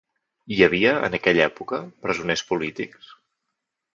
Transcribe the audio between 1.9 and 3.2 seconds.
presoners polítics?